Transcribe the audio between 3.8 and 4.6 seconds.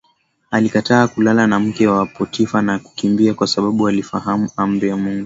alifahamu